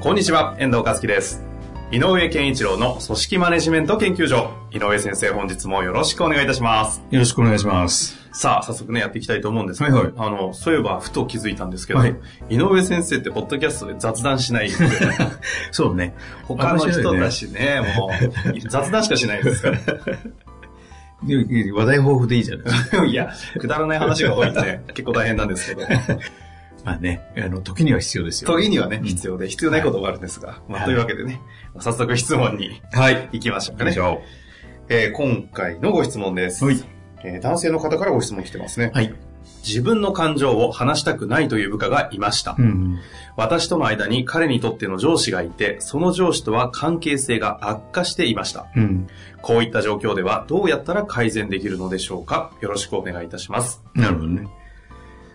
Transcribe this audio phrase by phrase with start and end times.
[0.00, 1.42] こんにちは、遠藤和樹です。
[1.90, 4.52] 井上健一郎の組織マネジメント研究所。
[4.70, 7.02] 井上先生、本日もよろしくお願いいたします。
[7.10, 8.16] よろしくお願いします。
[8.32, 12.14] さあ、早速ね、やっていきたいと思うんですけど、はいはいあの、そういえば、ふと気づいたんですけど、はい
[12.48, 14.70] 井上先生って、ポッドキャストで雑談しない
[15.72, 16.14] そうね。
[16.44, 18.08] 他の人だしね、も
[18.54, 19.78] う、雑談しかしないですから。
[21.26, 23.02] 話題豊富でいいじゃないですか。
[23.04, 25.82] いや、くだらない話が多いんで、結構大変なんですけど、
[26.84, 28.50] まあね、あの、時には必要ですよ。
[28.50, 31.40] 時にはね、必要で、必要ないことがあるんですが、まあ、はいというわけでね、
[31.78, 33.28] 早速質問にはい。
[33.32, 33.96] 行きましょうかね
[34.90, 36.64] えー今回のご質問です。
[36.64, 36.82] はい
[37.22, 38.90] えー男性の方からご質問来てますね。
[38.94, 38.96] う。
[38.96, 39.14] はい。
[39.66, 42.54] 自分の感情を話したくないという部下がいました。
[42.58, 42.98] うん。
[43.36, 48.66] 私との間に彼にとっての上司がいて、その上司とは関係性が悪化していました。
[48.76, 49.08] うん。
[49.42, 53.82] こういった状況ではどうやったら改善できるのでしょうかよろしくお願いいたします。
[53.94, 54.48] なるほどね。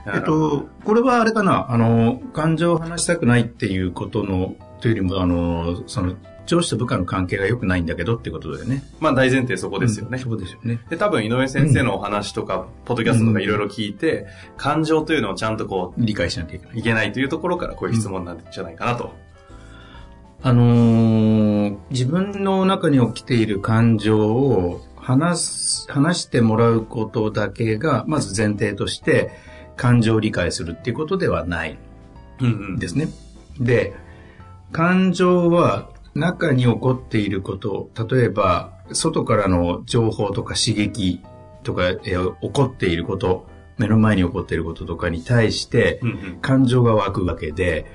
[0.05, 8.83] えっと、これはあれかな、あの、感情を話したくないっていうことの、というよりも、あの、その、上司と部下の関係が良くないんだけどってことだよね。
[8.99, 10.17] まあ大前提そこですよね。
[10.17, 10.79] うんそうですよね。
[10.89, 16.79] で、多分井上先生のお話とか、ポッドキャストとかいろいろ聞いて、感情というのをちゃんとこ理解しなきゃいけなう、い。
[16.79, 19.13] いけないというところからこういう質問なんじゃないかなと。
[20.41, 29.31] あのー自分の中に起きている感情を話す、話してもらうことだけが、まず前提として、
[29.83, 31.77] 感情を理解するっていうことではない
[32.39, 33.09] うんうんんですね。
[33.59, 33.93] で、
[34.71, 41.19] 感情は中に起こっていること、例えば、外からの情報とか刺激
[41.63, 43.45] とか、えー起こっていること、
[43.77, 45.99] 目の前に起こっていることとかに対して、
[46.41, 47.85] 感情が湧くわけで、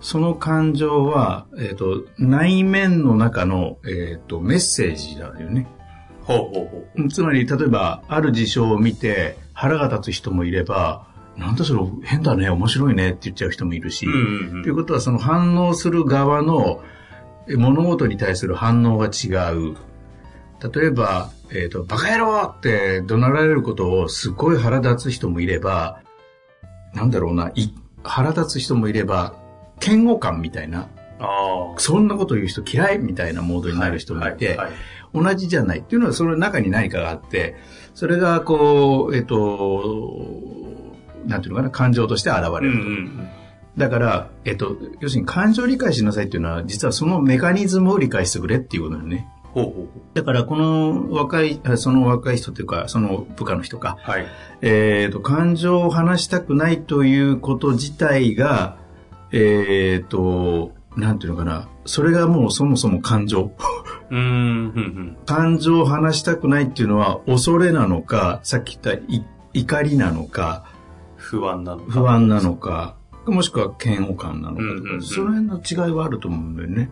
[0.00, 5.66] その感情は、えっ、と、内面の中の、えっ、と、メッセージだよね。
[6.22, 6.50] ほうほう
[6.96, 7.08] ほう。
[7.08, 11.07] つまり、例えば、ある事象を見て腹が立つ人もいれば、
[11.38, 14.10] なんだそれ変だね、面白いねって言っちゃう人もいるし、と
[14.68, 16.82] いうことは、その反応する側の
[17.48, 19.76] え物事に対する反応が違う。
[20.72, 26.02] 例えば、えっ、と、バカ野郎って怒鳴られることをすごい腹立つ人もいれば、
[26.94, 27.70] なんだろうな、い
[28.02, 29.34] 腹立つ人もいれば、
[29.84, 30.88] 嫌悪感みたいな。
[31.78, 34.72] そんなこと言う人嫌いみたいなモードになる人もいて、はいはい
[35.14, 37.56] 同じじゃないっていうのはその中に何かがあって、
[37.94, 40.22] それがこう、えっ、と、
[41.28, 42.72] なんていうのかな、感情として現れる。
[42.72, 43.28] うんうん
[43.76, 49.28] だから、えっ、と、要するに感情を理解しなさいっていうのは、実はそのメカニズムを理解してくれっていうことだよね。
[49.54, 54.10] ほうほうほだから、この若い、あその若い人というか、その部下の人か、う。
[54.10, 54.26] はい。
[54.62, 58.78] えっ、と、感情を話したくないということ自体が、
[59.30, 63.52] えっ、と、なんていうのかな、それがもうそもそも感情。
[64.10, 64.22] うーん、う
[64.80, 69.24] ん、感情を話したくないっていうのは恐れなのか、さっき言ったい
[69.54, 70.64] 怒りなのか、
[71.18, 71.92] 不安なのか。
[71.92, 72.96] 不安なのか、
[73.26, 76.90] もしくは嫌悪感なのかうんうんうんその辺の違いはあると思うんだよね。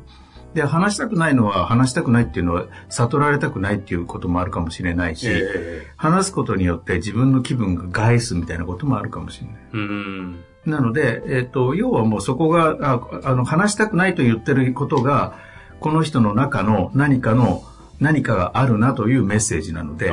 [0.55, 9.57] で、話したくないのは、話したくないっていうのは、悟られたくないっていうこともあるかもしれないし、え話すことによって自分の気分が害すみたいなこともあるかもしれない。
[9.57, 10.45] えうん。
[10.65, 15.35] なので、えっ、と、要はもうそこが、ああの、話したくないと言ってることが、
[15.79, 17.63] この人の中の何かの、
[18.01, 20.11] 何かがあるなというメッセージなので。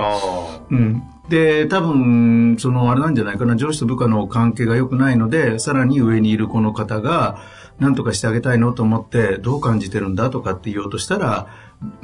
[0.69, 1.03] うん。
[1.29, 7.39] で、多分、その、あれなんじゃないかな、上司と部下の関係が良くないので、さらに上にいるこの方が、
[7.79, 11.47] 何とかしてあげたいのと思って、どう感じてるんだとかって言おうとしたら、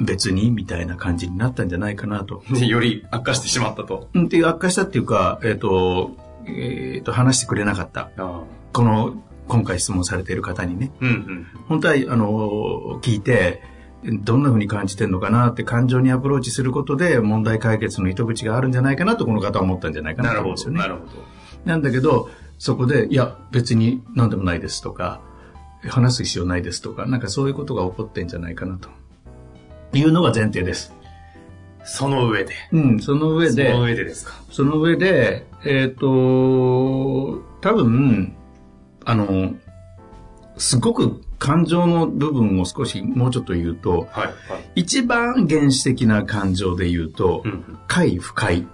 [0.00, 2.42] 別に、みたいな感じになったんじゃないかなと。
[2.50, 4.08] で、より悪化してしまったと。
[4.14, 6.10] うん、っていう悪化したっていうか、えっ、と、
[6.46, 8.10] えっ、と、話してくれなかった。
[8.72, 10.92] この、今回質問されている方にね。
[11.00, 11.46] うん、うん。
[11.68, 13.62] 本当は、あの、聞いて、
[14.04, 21.04] どんな風に感じてるのかなって感情にアプローチすることで問題解決の糸口があるんじゃないかなとこの方は思ったんじゃないかななるほど、と思うんですよね。
[21.04, 21.24] なるほど。
[21.64, 25.20] なんだけど、そこで、いや、別に何でもないですとか、
[25.88, 28.88] 話す必要ないですとか、なんかそういうことが起こってんじゃないかなと。
[29.92, 30.94] いうのが前提です。
[31.84, 32.54] その上で。
[32.72, 34.34] うん、その上で、その上でですか。
[34.50, 38.34] その上で、えっ、と、多分、
[39.04, 39.54] あの、
[40.56, 44.34] すごく感情の部分を少しもうちょっと言うと、はい、はい。
[44.76, 48.66] 一番原始的な感情で言うと、うん、快不快。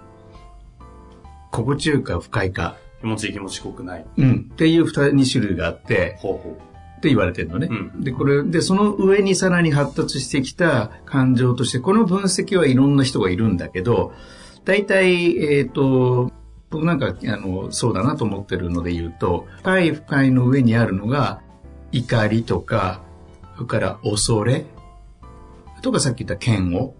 [1.49, 2.75] 心地よいか不快か。
[2.99, 4.05] 気持ちいい気持ち濃くない。
[4.17, 4.49] うん。
[4.51, 6.57] っていう二二種類があって、ほうほ
[6.97, 7.69] って言われてるのね。
[7.71, 14.13] うんで、これ、で、その上にさらに発達してきた感情として、この分析はいろんな人がいるんだけど、
[14.65, 16.33] 大体、えっ、と、
[16.69, 21.41] 僕なんか、あの、そうだなと思ってるので言うと、深い深いの上にあるのが、
[21.91, 23.01] 怒りとか、
[23.55, 24.65] それから恐れ、
[25.81, 26.93] とかさっき言った嫌悪。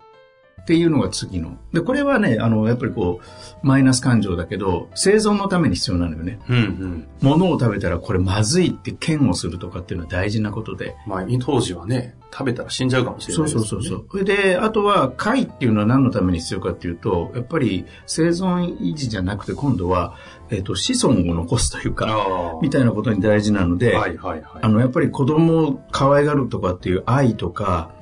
[0.67, 1.57] っていうのが次の。
[1.71, 6.39] で、これはね、あの、やっぱりこう、マイナス感情だけど、生存のために必要なのよね。
[6.49, 6.53] う。
[6.53, 7.07] うんうん。
[7.21, 10.97] 物を食べたらこれまずいって嫌悪するとかっていうのは大事なことで。
[11.07, 13.67] まあ、当時はね、食べたら死んじゃうかもしれないですよね。
[13.69, 14.05] そうそうそう。
[14.11, 20.15] それで、あとは貝っていうのは何のために必要かっていうと、やっぱり生存維持じゃなくて今度は、
[20.49, 24.01] えっ、と、子孫を残すというか、あみたいなことに大事なので、あ。
[24.01, 24.59] はいはいはい。
[24.61, 27.95] あの、やっぱり子供を可愛がるとかっていう愛とか、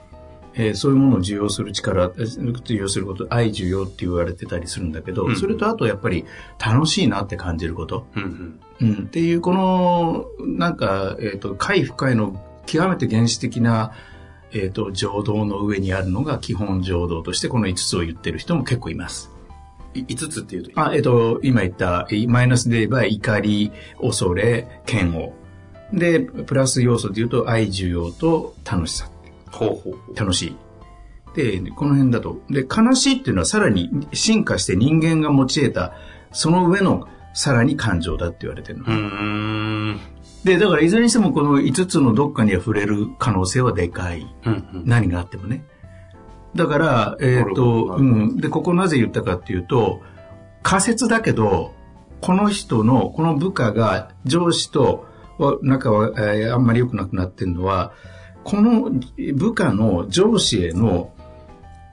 [0.58, 6.26] えーそういうものを受容する力、えー受容すること、愛受容って言われてたりするんだけど、うんそれとあとやっぱり
[6.64, 8.08] 楽しいなって感じること。
[8.16, 8.60] うんうん。
[8.82, 13.94] うん、っていう、この、なんか、えっ、と、快不快の極めて原始的な、
[14.52, 19.32] えっ、と、浄土の上にあるのが基本浄土として、この5つを言ってる人も結構います。
[19.94, 23.72] い5つっていうと、あ、えっ、と、今言った、えマイナスで言えば、怒り、
[24.02, 25.32] 恐れ、嫌悪。
[25.94, 29.10] で、プラス要素で言うと、愛受容と楽しさ。
[29.52, 30.16] ほうほうほう。
[30.16, 30.58] 楽しい。
[31.36, 32.40] で、この辺だと。
[32.50, 35.94] で、悲しいっていうのはさらに進化して人間が持ち得た、
[36.32, 38.86] その上のさらに感情だって言われてるの。
[38.86, 40.00] うーん。
[40.46, 44.34] で、だからいずれにしてもこの5つのどっかには触れる可能性はでかい。
[44.46, 44.84] うんうん。
[44.86, 45.66] 何があってもね。
[46.56, 48.38] だから、えっ、なるほと、どうん。
[48.38, 50.02] で、ここなぜ言ったかっていうと、
[50.64, 51.74] 仮説だけど、
[52.22, 55.06] この人の、この部下が上司と
[55.38, 57.92] は仲は、えーあんまり良くなくなってるのは、
[58.46, 58.92] この
[59.34, 61.12] 部下の上司への、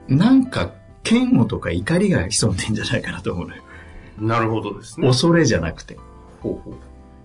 [0.07, 0.71] なんか、
[1.11, 3.63] 嫌悪とか怒りが潜んでんじゃないかなと思うのよ。
[4.19, 5.09] なるほどですね。
[5.09, 5.99] 恐れじゃなくて。
[6.41, 6.75] ほうほう。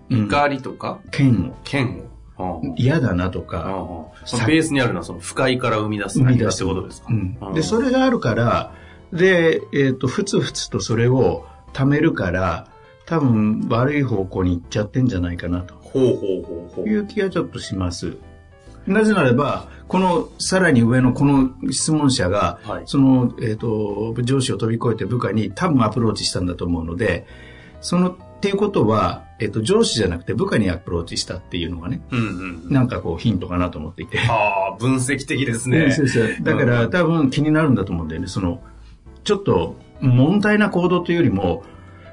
[0.09, 1.53] うん怒りとか、嫌悪。
[1.69, 2.05] 嫌悪。
[2.37, 8.73] ああ嫌だなとあか、あそのベースにあるのはその不快から生み出す何かってことですか、うんで、それがあるから、
[9.11, 12.67] で、えっ、と、ふつふつとそれを貯めるから、
[13.05, 16.85] 多分悪い方向に行っちゃってんじゃないかなとほうほうほうほう。
[16.87, 18.17] いう気がちょっとします。
[18.87, 27.25] なぜならば、このさらに上のこの質問者が、はいその、えっ、と、上司を飛び越えて部下に多分アプローチしたんだと思うので、
[27.81, 32.73] その、っていうことは、えっ、と、上司じゃなくて部下にアプローチしたっていうのがね、うんうんうん。
[32.73, 34.19] なんかこうヒントかなと思っていて。
[34.19, 35.91] ああ、分析的ですうんね。
[35.91, 38.27] そうそうだから多分気になるんだと思うんだよね。
[38.27, 38.61] その、
[39.23, 41.63] ちょっと問題な行動というよりも、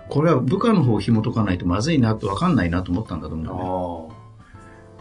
[0.08, 4.13] これは部下の方を紐解かないとまずいなと分かんないなと思ったんだと思うね。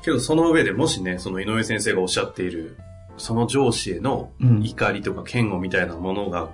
[0.03, 2.77] けどその上でもしね、その井上先生がおっしゃっている、
[3.17, 6.50] その上司へのうん怒りとか嫌悪みたいなものが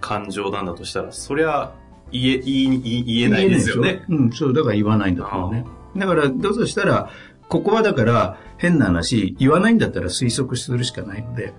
[0.00, 1.72] 感情なんだとしたら、そりゃ
[2.12, 4.04] 言え、言い、言えないですよね。
[4.08, 5.64] うん、そう、だから言わないんだと思うね。
[5.96, 7.10] だから、どうとしたら、
[7.48, 11.52] ここはだから変な話、言わないんだったら推測するしかないので、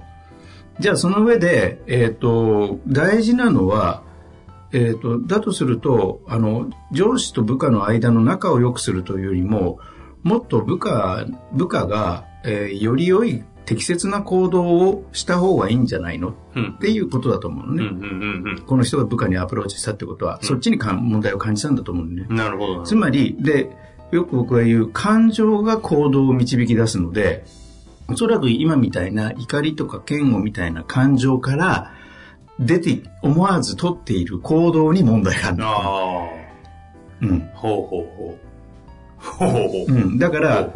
[0.80, 4.03] じゃあその上で、えっ、と、大事なのは、
[4.74, 9.80] えっ、と、だとすると、あの、上司と部下の間の仲を良くするというよりも、
[10.25, 16.33] もっと部下、部下が、えーより良い適切な行動をした方がいいんじゃないの？
[16.56, 16.77] うんっ。
[16.80, 17.83] ていうことだと思うのね。
[17.83, 18.04] うんうん
[18.50, 22.25] うんこの人が部下にアプローチしたってことは、そっちにかん問題を感じたんだと思うのね。
[22.30, 22.36] うん。
[22.36, 22.83] なるほど。
[22.83, 23.69] つまり、で、
[24.11, 27.44] よく僕が言う感情が行動を導き出すので、
[28.07, 31.92] おそらく今みたいな怒りとか嫌悪みたいな感情から
[32.59, 35.66] 出て、思わず取っている行動に問題があるんだ。
[35.68, 36.30] あ
[37.21, 37.50] うん。
[37.54, 37.57] あ。
[37.57, 38.38] ほうほうほ
[39.88, 39.92] う。
[39.92, 40.18] ん。
[40.19, 40.74] だから、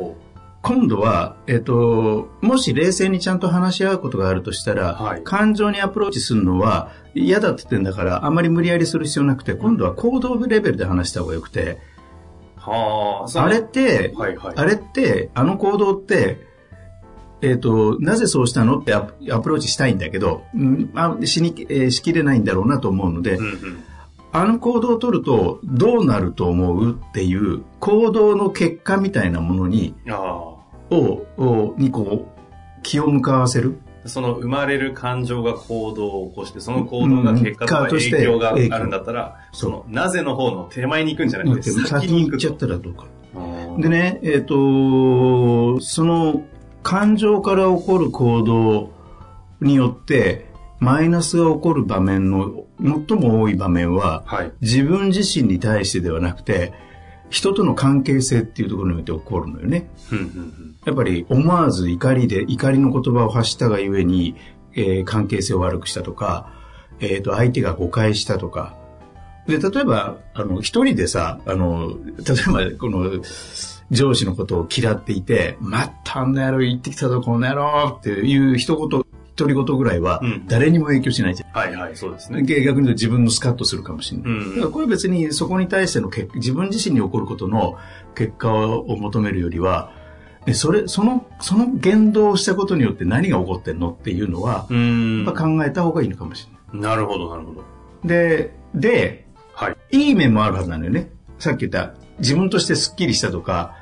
[0.61, 11.79] 今度は、えっと、もし冷静にちゃんと話し合うことがあるとしたら、はい感情にアプローチするのは嫌だって言ってんだから、あんまり無理やりする必要なくて、今度は行動レベルで話した方がよくて、
[12.57, 13.43] うはあ。
[13.43, 14.53] あれって、はいはい。
[14.55, 16.47] あれって、あの行動って、
[17.41, 23.83] えっ、と、なぜそうしたのってアプアプローチしたいんだけど、うん、あしに、えーしきれないんだろうなと思うので、うんうん。
[24.31, 30.15] あの行動を取るとどうなると思うっていう行動の結果みたいなものに、あ
[30.91, 32.39] を、をにこう、
[32.83, 33.79] 気を向かわせる。
[34.05, 34.07] あ。
[34.07, 42.67] その生まれる感情が行動を起こして、その行動が結果とか影響があるんだったら、その、なぜの方の手前に行くんじゃなくて、先に行っちゃっと。
[42.67, 43.05] たらどうか。
[43.35, 46.43] うんでね、えっ、と、その
[46.83, 48.91] 感情から起こる行動
[49.61, 50.48] によって、
[50.79, 54.51] マイナスが起こる場面の最も多い場面は、はい。
[54.61, 56.73] 自分自身に対してではなくて、
[57.29, 59.89] 人との関係性っていうところにおいて起こるのよね。
[60.85, 64.35] やっぱり思わず怒りで、怒りの言葉を発したがゆえに、
[64.73, 66.51] えー関係性を悪くしたとか、
[66.99, 68.77] えっ、と、相手が誤解したとか、
[69.47, 73.21] で、例えば、あの、一人でさ、あの、例えば、この、
[73.91, 79.03] 上司のことを嫌っていて、またあんな野郎言ってきたぞ、この野郎っていう一言、
[79.39, 81.51] 独り言ぐらいはうん、誰にも影響しないじゃん。
[81.51, 82.43] はいはい、そうですね。
[82.43, 84.31] 逆に言うと自分のスカッとするかもしれない。
[84.31, 87.77] うんだからこれ別にそこに対しての結自分自身に起こることの
[88.15, 89.91] 結果を求めるよりは、
[90.45, 96.89] でそれ、その、その言動をしたことによって何が起こってんのっていうのは、うんやっぱ考えた方がいいのかもしれない。
[96.89, 97.63] なるほど、なるほど。
[98.05, 99.77] で、で、はい。
[99.91, 101.11] いい面もあるはずなのよね。
[101.37, 103.75] さっき言った、自分としてスッキリしたとか、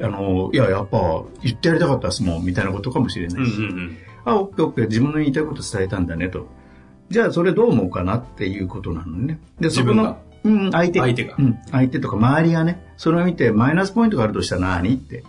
[0.00, 3.96] あの、いや、やっぱ言ってやりたかったですもん、みたいなことかもしれないし、ん。
[4.24, 6.46] あ、オッケーオッケー、自分の言いたいこと伝えたんだねと。
[7.10, 9.38] じゃあ、それどう思うかなっていうことなのね。
[9.60, 10.98] で、そこのうん、相手。
[10.98, 15.24] 相手がうん、相手とか周りがね、それを見てマイナスポイントがあるとしたら何って。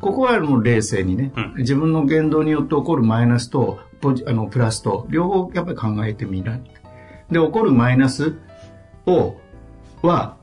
[0.00, 6.62] ここはもう冷静にね、うん自分の言動によって起こるマイナスと、ポジあの、プラスと、両方やっぱり考えてみない。
[7.30, 8.34] で、起こるマイナス
[9.06, 9.36] を、
[10.02, 10.36] は、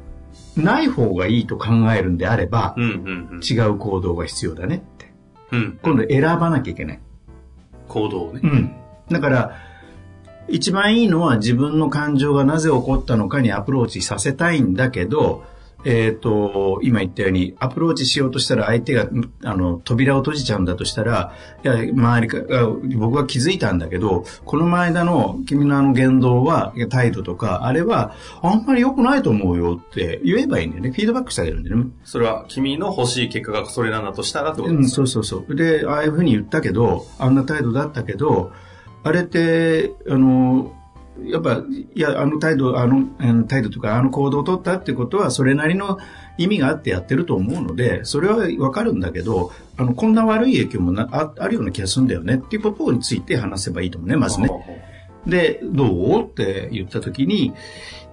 [0.58, 3.42] ない方がいいと考えるんであれば、うんうんうん。
[3.42, 5.12] 違う行動が必要だねって。
[5.52, 5.80] うん。
[5.82, 7.00] 今度選ばなきゃいけない。
[7.88, 8.42] 行動をね。
[8.44, 8.76] うん。
[9.10, 9.56] だから、
[10.48, 15.44] 一番いいのは自分の感情がなぜ起こったのかにアプローチさせたいんだけど、
[15.86, 19.08] えっ、と、今言ったように、アプローチしようとしたら相手が、
[19.44, 30.92] あの、扉を閉じちゃうんだとしたら、いや、周りか、あ僕は気づいたんだけど、この前だの、君のあの言動は、態度とか、あれは、あんまり良くないと思うよって言えばいいんだよね。
[30.92, 31.86] フィードバックしてあげるんだよね。
[32.04, 34.74] それは君の欲しい結果がそれなんだとしたらってこと？
[34.74, 35.56] うん、ですそうそうそう。
[35.56, 38.52] で、ああいうふうに言ったけど、あんな態度だったけど、
[39.04, 40.74] あれって、あの、
[41.24, 45.98] やっぱ、いや、あの態度、あの、あの態度とか、あの行動を取ったってことは、それなりの
[46.38, 54.50] 意味があってやってると思うので、それはわかるんだけど、あの、こんな悪い影響もなああるような気がするんだよねっていうことについて話せばいいと思うね、まずね。
[55.26, 57.54] で、どうって言った時に、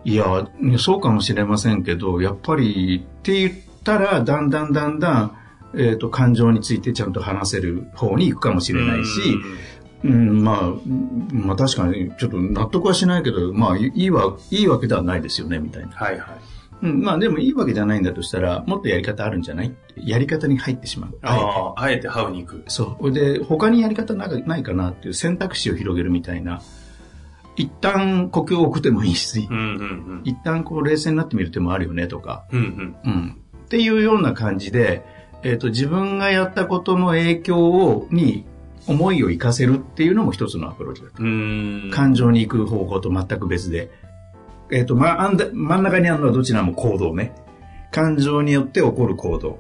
[0.05, 3.53] いや、そうかもしれませんけど、やっぱりって言っ
[3.85, 5.37] たら、だんだんだんだん、
[5.75, 9.59] えっ、と、感情についてちゃんと話せる方に行くかもしれないし、うん、まあ、
[10.05, 10.75] うんま
[11.53, 15.93] あ確かにちょっと納得はしないけど、まあいいわ、いいわけではないですよね、みたいな。
[15.93, 16.39] はいはい。
[16.83, 19.73] うん、まあでもいいわけじゃないんだとしたら、もっとやり方あるんじゃない？
[19.97, 21.19] やり方に入ってしまう。
[21.23, 22.65] あえてああ、あえてハウに行く。
[22.67, 23.13] そう。
[23.13, 24.27] で、他にやり方な
[24.59, 26.61] いかなっていう選択肢を広げるみたいな。
[27.55, 32.97] 一旦呼吸を置く手もいいしう、んうん一旦こう冷静になってみる手もあるよねとか、うん。
[33.05, 33.37] うんうん。
[33.65, 35.05] っていうような感じで、
[35.45, 38.45] えっ、と、自分がやったことの影響を、に
[38.87, 41.95] 思いを活かせるっていうのも一つのアプローチだと。
[41.95, 43.91] 感情に行く方向と全く別で。
[44.71, 47.35] えっ、と、まあ、あんだ真ん中にあるのはどちらも行動ね。
[47.91, 49.59] 感情によって起こる行動。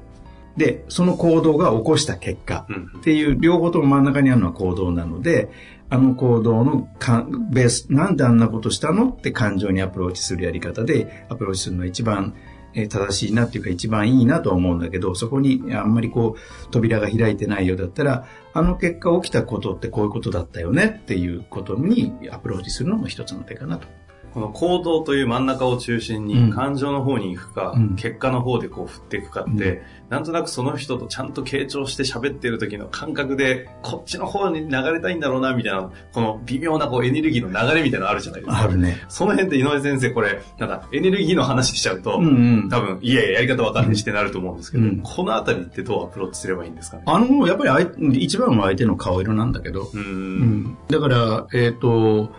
[0.57, 2.67] で、その行動が起こした結果。
[2.69, 5.51] うんっていう両方とも真ん中にあるのは行動なので、
[5.89, 12.35] あの行動のかベース、なんであんなことしたのって感情にアプローチするやり方で、アプローチするのが一番
[12.75, 23.87] え正しいなっていうか一番いいなとは思うんだけど、そこにあんまりこう扉が開いてないようだったら、あの結果起きたことってこういうことだったよねっていうことにアプローチするのも一つの手かなと。
[24.35, 38.63] この行動という真ん中を中心うんに感情の方に行くか、うん結果の方でこう振っていくかって、うんなんとなくその人とちゃんと傾聴して喋ってる時の感覚で、こっちの方に流れたいんだろうな、みたいな、この微妙なこうエネルギーの流れみたいなのあるじゃないですか。
[38.63, 39.03] あるね。
[39.09, 42.31] その辺って井上先生、これ、なんかエネルギーの話しちゃうと、うんう
[42.67, 42.69] ん。
[42.69, 47.05] 多分、いやいや、やり方わかんないしってなると思うんですけど、うんこのあたりってどうアプローチすればいいんですかね？
[47.07, 52.35] あの、やっぱり一番は相手の顔色なんだけど、うんんだから、えっ、と、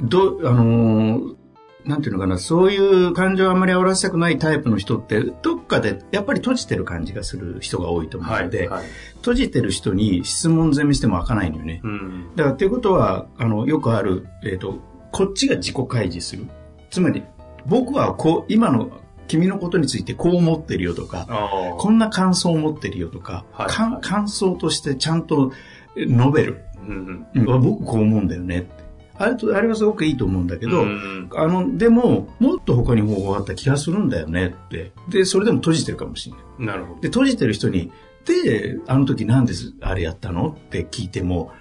[0.00, 1.36] ど、あのー
[1.86, 8.44] なんていうのかな、そういう感情をあんまり煽らせたくないタイプの人って、どっかでやっぱり閉じてる感じがする人が多いと思うはい。
[8.44, 8.86] ので、はい。
[9.18, 11.80] 閉じてる人に質問攻めしても開かないのよね。
[11.84, 12.34] うん。
[12.34, 14.80] だから、っていうことは、あの、よくある、えっ、と、
[15.12, 16.46] こっちが自己開示する。
[16.90, 17.22] つまり、
[17.66, 18.90] 僕はこう、今の
[19.28, 21.26] 君のことについてこう思ってるよとか。
[21.78, 25.52] こんな感想を持ってるよとか、はいかん感想としてちゃんと
[25.96, 26.64] 述べる。
[26.86, 27.48] うんうん。
[27.54, 28.85] うん、僕こう思うんだよねって。
[29.18, 34.92] あれと、あれはすごくいいと思うんだけど、うんあの、でも、もっと他に方法があった気がするんだよねって。
[35.08, 36.66] で、それでも閉じてるかもしれない。
[36.72, 37.00] なるほど。
[37.00, 37.90] で、閉じてる人に、
[38.24, 41.52] で、あの時なんであれやったのって聞いても、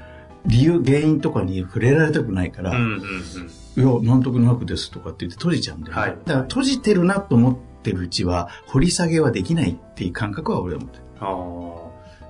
[0.46, 4.02] 理由、原因とかに触れられたくないから、うんうんうん。
[4.02, 6.02] いや、なんとなくですとかって言って閉じちゃうんだよね。
[6.02, 11.04] はいだから閉じてるなと思ってるうちは、掘り下げはできないっていう感覚は俺は持ってる。
[11.20, 11.55] ああ。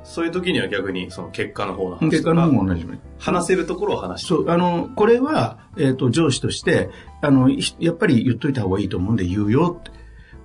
[0.05, 2.85] そういう時には逆にその結果の方の話結果の方も同じ。
[3.17, 6.89] 話せるところを話してそう、あの、これは、えっ、と、上司として、
[7.21, 9.91] あの、ひやっぱり言っといた方がいいと思うんで言うよって。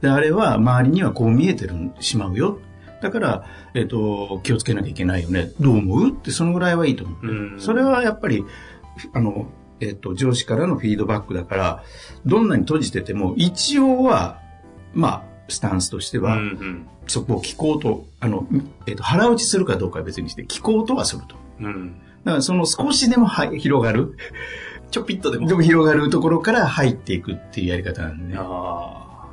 [0.01, 2.59] で、あれは周りにはこう見えてるしまうよ。
[3.03, 5.51] だから、えっ、と、気をつけなきゃいけないよね。
[5.61, 7.27] どう思うって、そのぐらいはいいと思う。
[7.27, 8.45] うんそれはやっぱり、
[9.13, 9.47] あの、
[9.81, 11.85] えっと、上司からのフィードバックだから、
[12.25, 14.41] どんなに閉じてても、一応は、
[14.95, 16.87] まあ、スタンスとしては、うんうん。
[17.07, 18.47] そこを聞こうと、あの、
[18.87, 21.37] えっと、腹打ちするかどうかは別にして、聞こうとはすると。
[21.61, 21.95] うん。
[22.25, 24.17] だからその少しでもはい広がる、
[24.91, 25.47] ちょぴっとでも。
[25.47, 28.35] でも広がるところから入っていくっていうやり方なんでね。
[28.39, 29.27] あ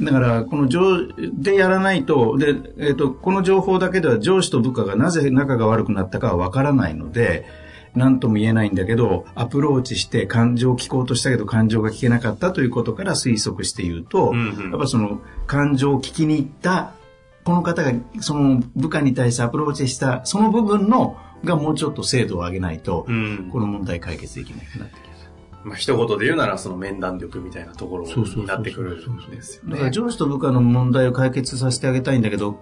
[0.00, 7.46] だから、この上、でやらないと、で、えっ、と、この情報だけでは上司と部下がなぜ仲が悪くなったかはわからないので、
[7.94, 16.92] 何とも言えないんだけど、アプローチして感情を聞こうとしたけど感情が聞けなかったということから推測して言うと、うんうんやっぱその感情を聞きに行った、
[17.44, 23.48] この方がその部下に対してアプローチした、その部分の、がもうちょっと精度を上げないとあ。、うん。
[23.50, 25.08] この問題解決できなくなってき
[25.64, 29.90] まあ、一言で言うなら、その面談力みたいなところになってくるんですよだからね。
[29.90, 32.58] 上司と部下の問題を解決させてあげたいんだけど、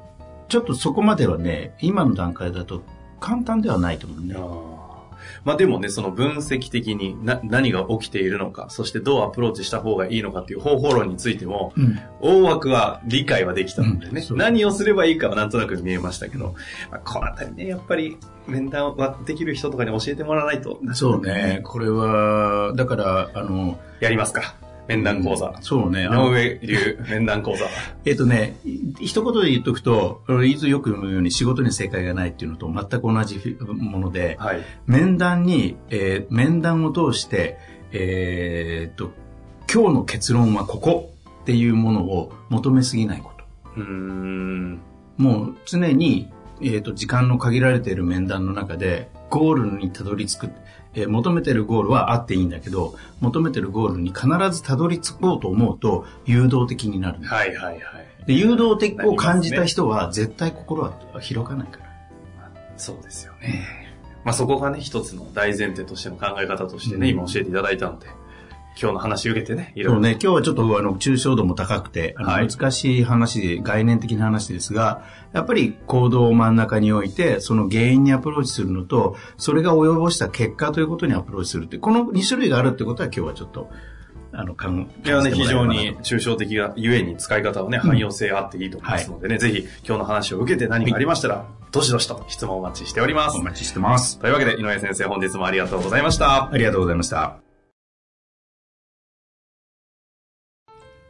[0.48, 2.82] ちょっとそこまではね、今の段階だと
[3.20, 4.34] 簡単ではないと思うね
[5.44, 11.98] まあでもね、その分析的にな何が起きているのか、そしてどうアプローチした方がいいのかっていう方法論についても、うん。
[12.20, 16.54] 大枠は理解はできたのでね、うん何をすればいいかはなんとなく見えましたけど、
[16.90, 20.80] まあ、このあたりね、やっぱり面談はできる人とかに教えてもらわないと。
[20.92, 21.60] そうね。
[21.64, 24.54] これは、だから、あの、やりますか。
[24.88, 25.54] 面談講座。
[25.60, 26.06] そうね。
[26.06, 27.66] あ井の上流面談講座。
[28.04, 34.60] えっとね、い一言で言っとくと、いつよく言うように仕事に正解がないっていうのと全く同じもので、はい。
[34.86, 37.58] 面談に、えー面談を通して、
[37.92, 39.12] えーっと、
[39.72, 41.12] 今日の結論はここ
[41.42, 43.44] っていうものを求めすぎないこと。
[43.76, 44.80] うーん。
[45.16, 50.50] もう常に、えー、と時間の限られている面談の中でゴールにたどり着く、
[50.96, 57.82] えー求めてるゴールはあっていいんだけど求めてるゴールに必ずたどり着こうと思うと誘導的になるはいはいはい。
[58.26, 61.86] で誘導的を感じた人は絶対心は広がないから。
[62.76, 63.86] そうですよね。
[64.24, 67.14] まあそこがね、一つの大前提としての考え方としてね、うん。
[67.20, 68.08] 今教えていただいたので、
[68.80, 69.92] 今日の話受けてね、いろいろ。
[69.94, 75.02] そうね、今日はちょっとあの抽象度も高くて、はい難しい話、概念的な話ですが、
[75.32, 83.70] やっぱり行動を真ん中に置いて、その原因にアプローチするのと、それが及ぼした結果ということにアプローチするって、この2種類があるってことは今日はちょっと、
[84.32, 84.66] あの、考
[85.04, 93.42] えいやね、非常に抽象的がゆえに使い方はね、汎用性あっていいと思いますのでね、ぜひ今日の話を受けて何かありましたら、どしどしと質問をお待ちしておりますお。
[93.42, 94.18] 待ちしてます。
[94.18, 96.50] というわけで、井上先生本日もありがとうございました。
[96.52, 97.45] ありがとうございました。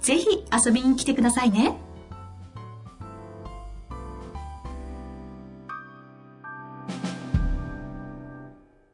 [0.00, 1.76] ぜひ遊びに来てくださいね。